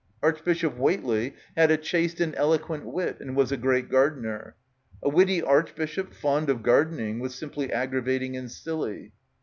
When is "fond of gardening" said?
6.11-7.19